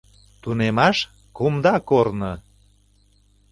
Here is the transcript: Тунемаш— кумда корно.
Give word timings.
Тунемаш— 0.41 0.97
кумда 1.35 1.75
корно. 1.89 2.33